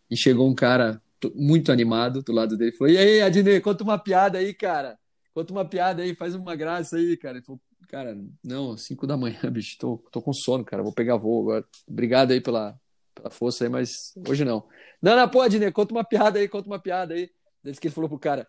[0.10, 1.00] e chegou um cara
[1.36, 4.98] muito animado do lado dele falou: E aí, Adnet, conta uma piada aí, cara.
[5.34, 7.38] Conta uma piada aí, faz uma graça aí, cara.
[7.38, 11.18] Ele falou: Cara, não, 5 da manhã, bicho, tô, tô com sono, cara, vou pegar
[11.18, 11.66] voo agora.
[11.88, 12.80] Obrigado aí pela,
[13.14, 14.68] pela força aí, mas hoje não.
[15.02, 17.30] Não, não, pô, Adnet, conta uma piada aí, conta uma piada aí.
[17.64, 18.48] Desde que ele falou pro cara,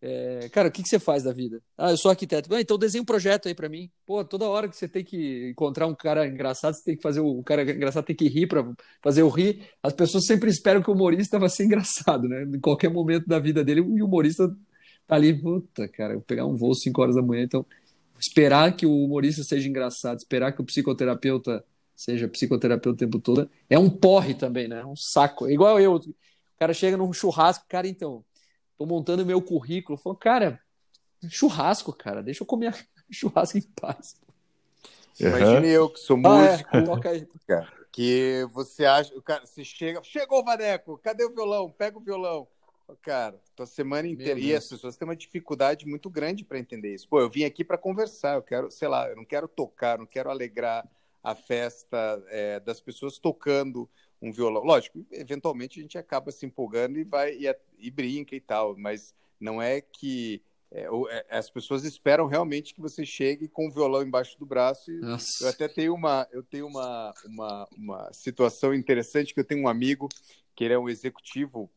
[0.00, 1.62] é, cara, o que, que você faz da vida?
[1.76, 2.54] Ah, eu sou arquiteto.
[2.54, 3.90] Ah, então desenha um projeto aí pra mim.
[4.04, 7.20] Pô, toda hora que você tem que encontrar um cara engraçado, você tem que fazer
[7.20, 8.66] o, o cara engraçado tem que rir pra
[9.02, 9.68] fazer o rir.
[9.82, 12.42] As pessoas sempre esperam que o humorista vai ser engraçado, né?
[12.42, 14.54] Em qualquer momento da vida dele, o humorista
[15.06, 17.64] tá ali, puta, cara, eu pegar um voo 5 horas da manhã, então
[18.18, 23.48] esperar que o humorista seja engraçado, esperar que o psicoterapeuta seja psicoterapeuta o tempo todo,
[23.70, 24.80] é um porre também, né?
[24.80, 25.48] É um saco.
[25.48, 26.14] Igual eu, o
[26.58, 28.24] cara chega num churrasco, cara, então,
[28.76, 30.60] tô montando meu currículo, falo, cara,
[31.28, 32.74] churrasco, cara, deixa eu comer
[33.10, 34.20] churrasco em paz.
[35.18, 37.28] Imagine eu que sou Ah, músico, é, toca aí.
[37.46, 41.70] cara, que você acha, o cara, você chega, chegou o Vaneco, cadê o violão?
[41.70, 42.46] Pega o violão.
[43.02, 44.38] Cara, tua semana inteira.
[44.38, 47.08] E as pessoas têm uma dificuldade muito grande para entender isso.
[47.08, 50.06] Pô, eu vim aqui para conversar, eu quero, sei lá, eu não quero tocar, não
[50.06, 50.86] quero alegrar
[51.22, 54.62] a festa é, das pessoas tocando um violão.
[54.62, 59.14] Lógico, eventualmente a gente acaba se empolgando e vai e, e brinca e tal, mas
[59.40, 64.02] não é que é, é, as pessoas esperam realmente que você chegue com o violão
[64.02, 65.00] embaixo do braço e
[65.40, 69.68] eu até tenho uma, eu tenho uma, uma, uma situação interessante que eu tenho um
[69.68, 70.08] amigo
[70.54, 71.70] que ele é um executivo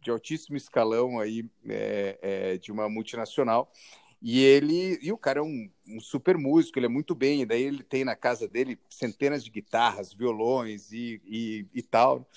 [0.00, 3.70] de altíssimo escalão aí é, é, de uma multinacional
[4.20, 7.46] e ele e o cara é um, um super músico, ele é muito bem, e
[7.46, 12.28] daí ele tem na casa dele centenas de guitarras, violões e, e, e tal.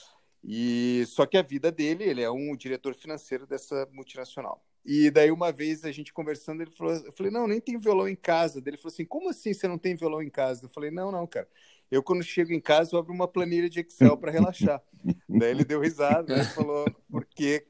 [0.44, 4.64] E só que a vida dele, ele é um diretor financeiro dessa multinacional.
[4.86, 8.08] E daí uma vez a gente conversando, ele falou, eu falei, não, nem tem violão
[8.08, 8.62] em casa.
[8.66, 10.66] Ele falou assim, como assim você não tem violão em casa?
[10.66, 11.48] Eu falei, não, não, cara.
[11.92, 14.82] Eu quando chego em casa eu abro uma planilha de Excel para relaxar.
[15.28, 16.44] daí ele deu risada, né?
[16.44, 17.66] falou, porque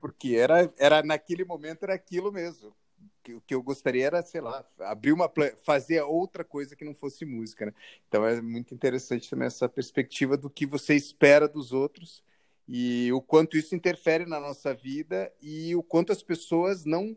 [0.00, 2.74] porque era era naquele momento era aquilo mesmo.
[3.22, 5.30] Que- O que eu gostaria era, sei lá, abrir uma
[5.64, 7.72] fazer outra coisa que não fosse música, né?
[8.08, 12.22] Então é muito interessante também essa perspectiva do que você espera dos outros
[12.68, 17.16] e o quanto isso interfere na nossa vida e o quanto as pessoas não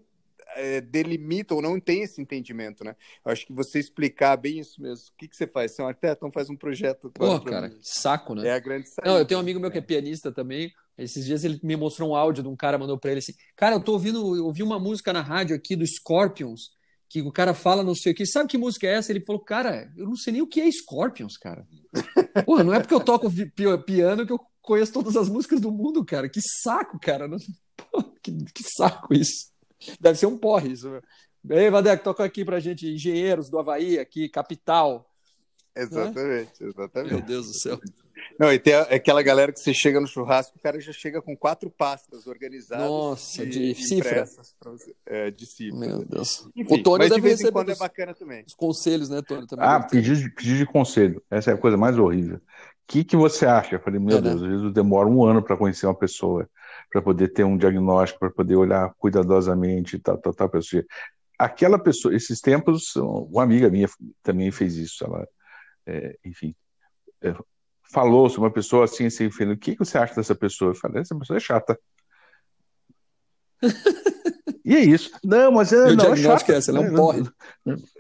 [0.56, 2.96] é, delimitam ou não têm esse entendimento, né?
[3.26, 5.08] Eu acho que você explicar bem isso mesmo.
[5.10, 5.72] O que, que você faz?
[5.72, 7.10] Você é um arquiteto, então faz um projeto.
[7.10, 7.80] Pô, cara, mim.
[7.80, 8.48] que saco, né?
[8.48, 9.12] É a grande saída.
[9.12, 10.72] Não, eu tenho um amigo meu que é pianista também.
[10.98, 13.76] Esses dias ele me mostrou um áudio de um cara, mandou pra ele assim: Cara,
[13.76, 16.72] eu tô ouvindo, eu ouvi uma música na rádio aqui do Scorpions,
[17.10, 18.26] que o cara fala não sei o que.
[18.26, 19.12] Sabe que música é essa?
[19.12, 21.68] Ele falou: Cara, eu não sei nem o que é Scorpions, cara.
[22.46, 23.30] Porra, não é porque eu toco
[23.86, 26.30] piano que eu conheço todas as músicas do mundo, cara.
[26.30, 27.30] Que saco, cara.
[28.22, 29.52] Que, que saco isso.
[30.00, 30.90] Deve ser um porre isso.
[30.90, 31.02] meu.
[31.50, 35.12] Ei, Vadeco, toca aqui pra gente, Engenheiros do Havaí, aqui, capital.
[35.76, 37.14] Exatamente, exatamente.
[37.14, 37.80] Meu Deus do céu.
[38.38, 41.36] Não, e tem aquela galera que você chega no churrasco, o cara já chega com
[41.38, 42.86] quatro pastas organizadas.
[42.86, 44.26] Nossa, de, de cifra.
[45.06, 45.80] É, de cifra.
[45.80, 46.48] Meu Deus.
[46.56, 48.44] Enfim, o Tony mas de deve vez em quando é os, bacana também.
[48.46, 49.48] os conselhos, né, Tony?
[49.48, 51.24] Também Ah, deve pedir de, pedir de conselho.
[51.32, 52.38] Essa é a coisa mais horrível.
[52.38, 52.42] O
[52.88, 53.76] que, que você acha?
[53.76, 54.30] Eu falei, meu É, né?
[54.30, 56.48] Deus, às vezes eu demoro um ano para conhecer uma pessoa,
[56.92, 60.84] para poder ter um diagnóstico, para poder olhar cuidadosamente, tal, tal, tal pessoa.
[61.40, 63.90] Aquela pessoa, esses tempos, uma amiga minha
[64.22, 65.04] também fez isso.
[65.04, 65.28] Ela,
[65.86, 66.54] é, enfim,
[67.22, 67.34] é,
[67.92, 70.72] falou sobre uma pessoa assim, assim, falei, o que, que você acha dessa pessoa?
[70.72, 71.80] Eu falei, essa pessoa é chata.
[74.66, 75.12] E é isso.
[75.24, 76.54] Não, mas é, E o não, é diagnóstico chata.
[76.54, 77.24] é esse, ela é um porre.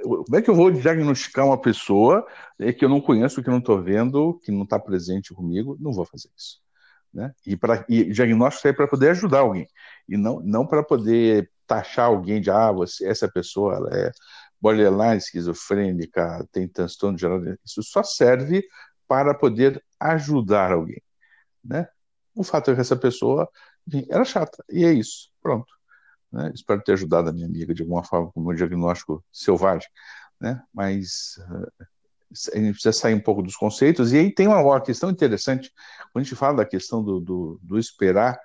[0.01, 2.25] Como é que eu vou diagnosticar uma pessoa
[2.59, 5.77] é, que eu não conheço, que eu não estou vendo, que não está presente comigo?
[5.79, 6.59] Não vou fazer isso.
[7.13, 7.31] Né?
[7.45, 9.67] E, pra, e diagnóstico é para poder ajudar alguém,
[10.09, 14.11] e não, não para poder taxar alguém de, ah, você, essa pessoa ela é
[14.59, 17.39] borderline, esquizofrênica, tem transtorno geral.
[17.63, 18.65] Isso só serve
[19.07, 21.01] para poder ajudar alguém.
[21.63, 21.87] Né?
[22.33, 23.49] O fato é que essa pessoa
[23.87, 25.29] enfim, era chata, e é isso.
[25.41, 25.71] Pronto.
[26.31, 26.51] Né?
[26.53, 29.87] Espero ter ajudado a minha amiga de alguma forma com o meu diagnóstico selvagem,
[30.39, 30.61] né?
[30.73, 31.85] mas uh,
[32.53, 34.11] a gente precisa sair um pouco dos conceitos.
[34.11, 35.71] E aí tem uma, uma questão interessante,
[36.11, 38.39] quando a gente fala da questão do, do, do esperar,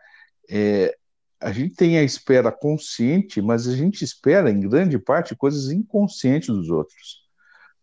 [0.49, 0.97] é,
[1.41, 6.49] a gente tem a espera consciente, mas a gente espera, em grande parte, coisas inconscientes
[6.49, 7.20] dos outros.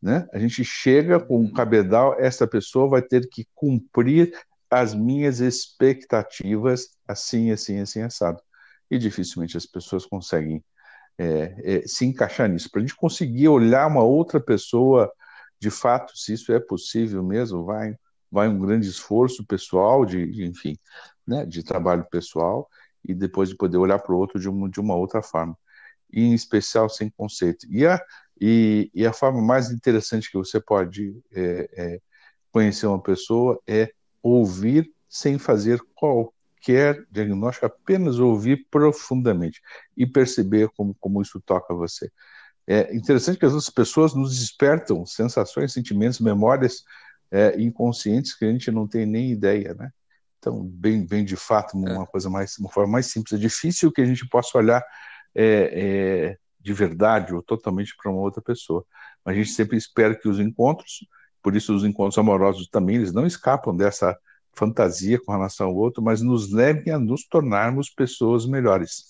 [0.02, 0.28] Né?
[0.32, 4.32] A gente chega com um cabedal, essa pessoa vai ter que cumprir
[4.70, 8.42] as minhas expectativas, assim, assim, assim, assado
[8.90, 10.64] e dificilmente as pessoas conseguem
[11.18, 12.70] é, é, se encaixar nisso.
[12.72, 15.12] Para a gente conseguir olhar uma outra pessoa,
[15.60, 17.96] de fato, se isso é possível mesmo, vai,
[18.32, 20.78] vai um grande esforço pessoal, de, de enfim,
[21.26, 22.70] né, de trabalho pessoal,
[23.04, 25.58] e depois de poder olhar para o outro de uma, de uma outra forma,
[26.12, 27.66] e em especial sem conceito.
[27.70, 28.02] E a,
[28.40, 32.02] e, e a forma mais interessante que você pode é, é,
[32.52, 39.62] conhecer uma pessoa é ouvir sem fazer qualquer diagnóstico, apenas ouvir profundamente
[39.96, 42.12] e perceber como, como isso toca você.
[42.66, 46.84] É interessante que as outras pessoas nos despertam sensações, sentimentos, memórias
[47.32, 49.90] é, inconscientes que a gente não tem nem ideia, né?
[50.38, 52.06] Então, bem, bem de fato, uma é.
[52.06, 53.34] coisa mais, uma forma mais simples.
[53.34, 54.84] É difícil que a gente possa olhar
[55.34, 55.46] é,
[56.34, 58.84] é, de verdade ou totalmente para uma outra pessoa.
[59.24, 61.08] Mas a gente sempre espera que os encontros,
[61.42, 64.18] por isso os encontros amorosos também, eles não escapam dessa
[64.54, 69.06] fantasia com relação ao outro, mas nos levem a nos tornarmos pessoas melhores.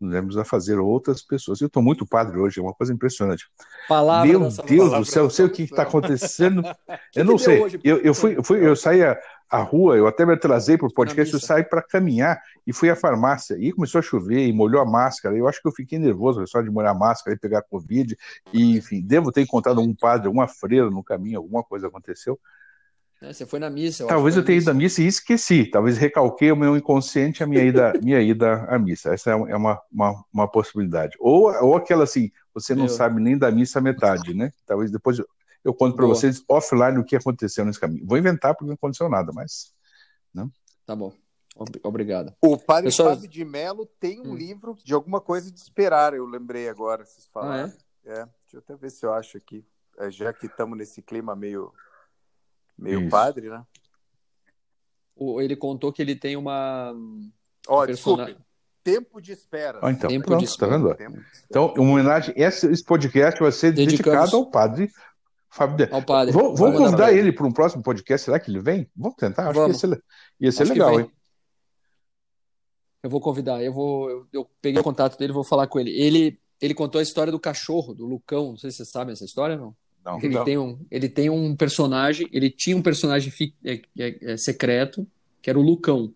[0.00, 1.60] Nos levemos a fazer outras pessoas.
[1.60, 3.46] Eu estou muito padre hoje, é uma coisa impressionante.
[3.88, 4.56] Palavra Meu Deus
[4.92, 6.62] do céu, eu sei o que está acontecendo.
[7.14, 7.62] eu não sei.
[7.62, 9.00] Hoje, eu, eu, fui, eu, fui, eu saí
[9.48, 12.90] à rua, eu até me atrasei para o podcast, eu saí para caminhar e fui
[12.90, 13.56] à farmácia.
[13.58, 15.36] E começou a chover e molhou a máscara.
[15.36, 18.16] Eu acho que eu fiquei nervoso só de molhar a máscara e pegar Covid.
[18.52, 22.38] E, enfim, devo ter encontrado um padre, uma freira no caminho, alguma coisa aconteceu.
[23.20, 24.02] É, você foi na missa.
[24.02, 25.64] Eu Talvez eu tenha ido à missa e esqueci.
[25.64, 29.14] Talvez recalquei o meu inconsciente a minha ida, minha ida à missa.
[29.14, 31.16] Essa é uma, uma, uma possibilidade.
[31.18, 32.92] Ou, ou aquela assim, você não meu.
[32.92, 34.50] sabe nem da missa a metade, né?
[34.66, 35.18] Talvez depois
[35.66, 38.06] eu, conto para vocês offline o que aconteceu nesse caminho.
[38.06, 39.72] Vou inventar porque não aconteceu nada, mas.
[40.32, 40.48] Né?
[40.84, 41.12] Tá bom.
[41.82, 42.34] Obrigado.
[42.42, 43.14] O padre Pessoal...
[43.14, 44.36] Fábio de Mello tem um hum.
[44.36, 47.72] livro de alguma coisa de esperar, eu lembrei agora, vocês falaram.
[47.72, 48.12] Ah, é?
[48.12, 48.24] é?
[48.24, 49.64] Deixa eu até ver se eu acho aqui.
[49.98, 51.72] É, já que estamos nesse clima meio
[52.78, 53.10] Meio Isso.
[53.10, 53.64] padre, né?
[55.14, 56.94] O, ele contou que ele tem uma.
[57.66, 58.24] Ó, oh, persona...
[58.26, 58.46] desculpe.
[58.84, 59.80] Tempo de espera.
[59.82, 60.78] Ah, então, Tempo pronto, de espera.
[60.78, 61.24] Tá vendo?
[61.46, 62.32] Então, uma homenagem.
[62.36, 64.20] Esse, esse podcast vai ser Dedicamos...
[64.20, 64.92] dedicado ao padre
[65.56, 65.88] Fábio.
[65.90, 66.32] Ao padre.
[66.32, 68.26] Vou, vou convidar ele para um próximo podcast.
[68.26, 68.88] Será que ele vem?
[68.94, 69.48] Vamos tentar.
[69.48, 69.80] Acho Vamos.
[69.80, 70.04] que ia ser,
[70.40, 71.10] ia ser legal, hein?
[73.02, 73.62] Eu vou convidar.
[73.62, 74.10] Eu vou.
[74.10, 75.90] Eu, eu peguei o contato dele, vou falar com ele.
[75.90, 78.50] Ele ele contou a história do cachorro, do Lucão.
[78.50, 79.74] Não sei se vocês sabem essa história, não.
[80.04, 80.44] Não, ele, não.
[80.44, 85.06] Tem um, ele tem um personagem, ele tinha um personagem fi, é, é, é, secreto,
[85.42, 86.14] que era o Lucão,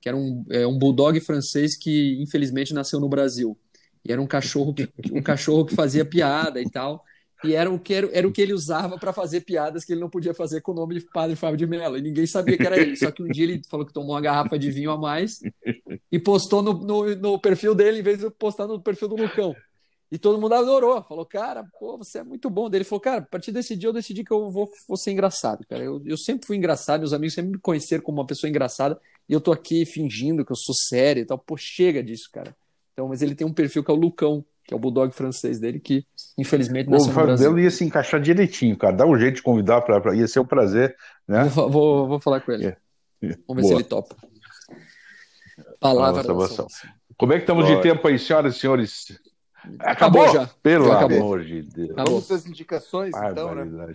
[0.00, 3.56] que era um, um bulldog francês que infelizmente nasceu no Brasil.
[4.04, 7.04] E era um cachorro que, um cachorro que fazia piada e tal.
[7.42, 10.00] E era o que, era, era o que ele usava para fazer piadas que ele
[10.00, 11.96] não podia fazer com o nome de Padre Fábio de Mello.
[11.96, 12.96] E ninguém sabia que era ele.
[12.96, 15.40] Só que um dia ele falou que tomou uma garrafa de vinho a mais
[16.12, 19.54] e postou no, no, no perfil dele em vez de postar no perfil do Lucão.
[20.12, 21.02] E todo mundo adorou.
[21.04, 22.68] Falou, cara, pô, você é muito bom.
[22.68, 25.12] Daí ele falou, cara, a partir desse dia eu decidi que eu vou, vou ser
[25.12, 25.82] engraçado, cara.
[25.82, 29.00] Eu, eu sempre fui engraçado, meus amigos sempre me conheceram como uma pessoa engraçada.
[29.28, 31.38] E eu tô aqui fingindo que eu sou sério e tal.
[31.38, 32.54] Pô, chega disso, cara.
[32.92, 35.58] Então, mas ele tem um perfil que é o Lucão, que é o bulldog francês
[35.58, 36.06] dele, que
[36.38, 37.36] infelizmente nasceu o no Brasil.
[37.48, 38.94] Fabelo ia se encaixar direitinho, cara.
[38.94, 40.00] Dá um jeito de convidar para.
[40.00, 40.14] Pra...
[40.14, 40.94] Ia ser um prazer,
[41.26, 41.42] né?
[41.46, 42.66] Vou, vou, vou falar com ele.
[42.66, 42.76] É.
[43.20, 43.64] Vamos ver Boa.
[43.64, 44.14] se ele topa.
[45.80, 46.66] Palavra Nossa.
[47.16, 49.20] Como é que estamos de tempo aí, senhoras e senhores?
[49.80, 50.48] Acabou já.
[50.62, 51.18] Pelo acabou.
[51.18, 51.90] amor de Deus.
[51.90, 52.20] Acabou.
[52.20, 53.94] Vamos às indicações, então, né?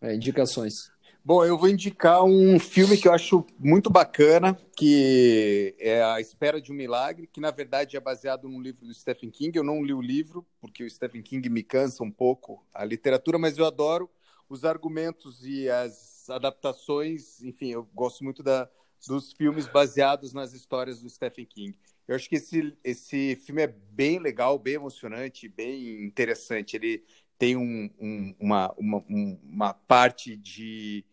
[0.00, 0.92] É, indicações.
[1.24, 6.60] Bom, eu vou indicar um filme que eu acho muito bacana, que é A Espera
[6.60, 9.56] de um Milagre, que na verdade é baseado num livro do Stephen King.
[9.56, 13.38] Eu não li o livro, porque o Stephen King me cansa um pouco a literatura,
[13.38, 14.10] mas eu adoro
[14.48, 17.40] os argumentos e as adaptações.
[17.40, 18.68] Enfim, eu gosto muito da,
[19.06, 21.78] dos filmes baseados nas histórias do Stephen King.
[22.08, 26.74] Eu acho que esse, esse filme é bem legal, bem emocionante, bem interessante.
[26.74, 27.04] Ele
[27.38, 31.04] tem um, um, uma, uma, uma parte de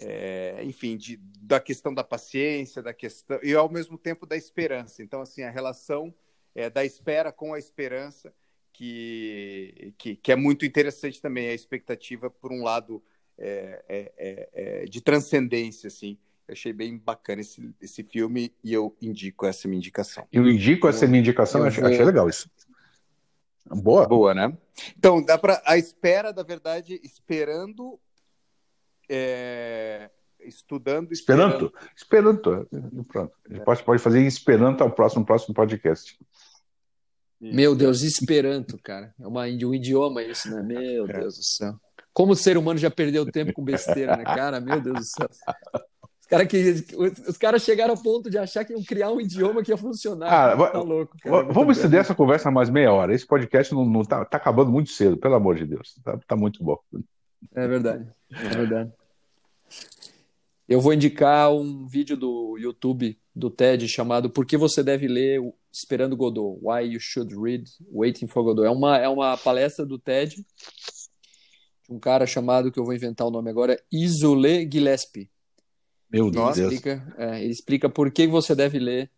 [0.00, 5.02] é, enfim, de, da questão da paciência, da questão e ao mesmo tempo da esperança.
[5.02, 6.14] Então, assim, a relação
[6.54, 8.32] é, da espera com a esperança
[8.72, 13.02] que, que, que, é muito interessante também a expectativa por um lado
[13.36, 16.16] é, é, é, é de transcendência, assim.
[16.48, 20.26] Eu achei bem bacana esse, esse filme e eu indico essa minha indicação.
[20.32, 22.50] Eu indico essa minha indicação, achei, achei legal isso.
[23.66, 24.06] Boa.
[24.06, 24.56] Boa, né?
[24.98, 28.00] Então, dá para a espera, da verdade, esperando
[30.50, 31.72] estudando Esperanto.
[31.96, 32.68] Esperanto.
[33.08, 33.32] Pronto.
[33.46, 33.64] A gente é.
[33.64, 36.18] pode, pode fazer Esperanto ao próximo, próximo podcast.
[37.40, 39.14] Meu Deus, Esperanto, cara.
[39.18, 40.62] É uma, um idioma isso, né?
[40.62, 41.20] Meu é.
[41.20, 41.74] Deus do céu.
[42.12, 44.60] Como o ser humano já perdeu tempo com besteira, né, cara?
[44.60, 45.28] Meu Deus do céu.
[46.20, 46.84] Os caras que,
[47.28, 50.28] os caras chegaram ao ponto de achar que iam criar um idioma que ia funcionar.
[50.28, 51.44] Ah, tá louco, cara.
[51.44, 53.14] Vamos estender essa conversa mais meia hora.
[53.14, 55.94] Esse podcast não, não tá, tá acabando muito cedo, pelo amor de Deus.
[56.04, 56.78] Tá, tá muito bom.
[57.54, 58.06] É verdade.
[58.32, 58.92] É verdade.
[60.70, 65.40] Eu vou indicar um vídeo do YouTube do TED chamado Por que você deve ler
[65.72, 66.60] Esperando Godot?
[66.62, 68.64] Why you should read Waiting for Godot.
[68.64, 70.44] É uma, é uma palestra do TED de
[71.92, 75.28] um cara chamado, que eu vou inventar o nome agora, Isolé Gillespie.
[76.08, 76.56] Meu Deus.
[76.56, 79.10] Ele explica, é, ele explica por que você deve ler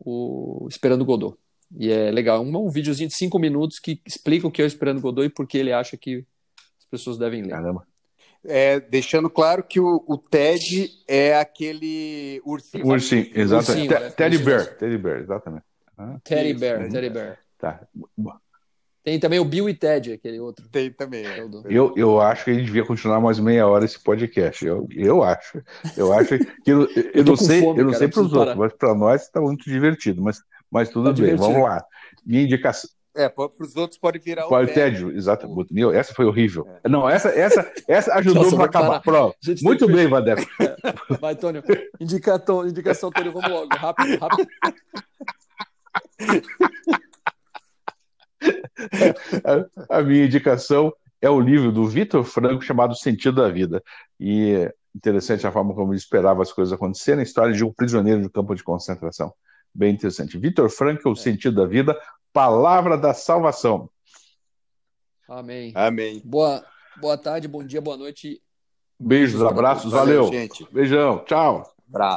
[0.00, 1.38] o Esperando Godot.
[1.78, 2.42] E é legal.
[2.42, 5.30] Um, um videozinho de cinco minutos que explica o que é o Esperando Godot e
[5.30, 6.26] por que ele acha que
[6.76, 7.50] as pessoas devem ler.
[7.50, 7.86] Caramba.
[8.46, 12.86] É, deixando claro que o, o, Ted é aquele ursinho.
[12.86, 13.92] Ursinho, exatamente.
[13.92, 15.64] Ursinho, Teddy Bear, Teddy Bear, exatamente.
[15.96, 17.38] Ah, Teddy isso, Bear, Teddy Bear.
[17.58, 17.80] Tá.
[19.04, 20.66] Tem também o Bill e Ted, aquele outro.
[20.68, 21.26] Tem também.
[21.26, 21.46] É.
[21.68, 24.64] Eu, eu acho que a gente devia continuar mais meia hora esse podcast.
[24.64, 25.62] Eu, eu acho.
[25.96, 28.32] Eu acho que eu, eu, eu não sei, fome, eu não cara, sei para os
[28.32, 30.22] outros, mas para nós está muito divertido.
[30.22, 31.52] Mas, mas tudo tá bem, divertido.
[31.52, 31.84] vamos lá.
[32.24, 32.88] Minha indicação.
[33.16, 35.06] É, para os outros pode virar pode o tédio.
[35.06, 35.72] tédio exatamente.
[35.72, 36.66] Meu, essa foi horrível.
[36.82, 36.88] É.
[36.88, 39.00] Não, essa, essa, essa ajudou para acabar.
[39.00, 39.36] Pronto.
[39.62, 40.42] Muito bem, Vandeco.
[40.60, 41.16] É.
[41.18, 41.62] Vai, Tônio.
[42.00, 43.68] Indicação, indicação, Tônio, vamos logo.
[43.74, 44.48] Rápido, rápido.
[49.88, 53.82] a, a minha indicação é o livro do Vitor Franco chamado Sentido da Vida.
[54.20, 58.22] E interessante a forma como ele esperava as coisas acontecerem, a história de um prisioneiro
[58.22, 59.32] de campo de concentração.
[59.74, 60.38] Bem interessante.
[60.38, 61.16] Vitor Franco, O é.
[61.16, 61.98] Sentido da Vida,
[62.34, 63.88] palavra da salvação.
[65.28, 65.72] Amém.
[65.74, 66.20] Amém.
[66.24, 66.62] Boa,
[67.00, 68.42] boa tarde, bom dia, boa noite.
[68.98, 70.26] Beijos, abraços, valeu.
[70.26, 70.66] Gente.
[70.70, 71.72] Beijão, tchau.
[71.88, 72.12] Abraço.